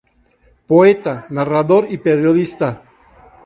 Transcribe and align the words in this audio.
Poeta, 0.65 1.25
narrador 1.29 1.85
y 1.91 1.99
periodista. 1.99 2.81